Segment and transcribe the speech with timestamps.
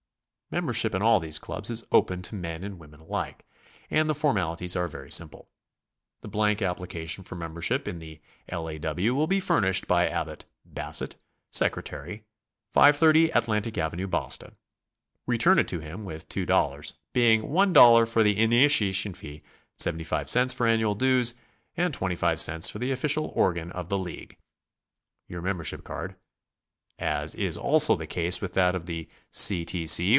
[0.53, 3.45] Membership in all these clubs is open to men and women alike,
[3.89, 5.47] and the formali ties are very simple.
[6.19, 8.19] The blank application for membership in the
[8.49, 8.67] L.
[8.67, 8.77] A.
[8.77, 9.15] W.
[9.15, 11.15] will be furnished by Abbot Bassett,
[11.53, 12.25] Secre tary,
[12.73, 14.57] 530 Atlantic Ave., Boston.
[15.25, 19.43] Return it to him with $2.00, being $1.00 for the initiation fee,
[19.79, 21.33] $0.75 for annual dues,
[21.77, 24.35] and $0.25 for the ofhcial organ of the League.
[25.29, 26.15] Your membership card
[26.99, 29.63] (as is also the case with that of the C.
[29.63, 29.87] T.
[29.87, 30.09] C.